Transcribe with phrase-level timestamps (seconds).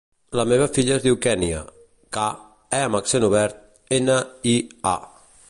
[0.37, 1.59] La meva filla es diu Kènia:
[2.19, 2.25] ca,
[2.79, 3.61] e amb accent obert,
[4.01, 4.19] ena,
[4.57, 4.59] i,
[4.97, 4.99] a.